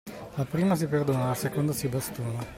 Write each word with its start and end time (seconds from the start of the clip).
La 0.33 0.45
prima 0.45 0.75
si 0.75 0.87
perdona, 0.87 1.27
la 1.27 1.35
seconda 1.35 1.73
si 1.73 1.87
bastona. 1.87 2.43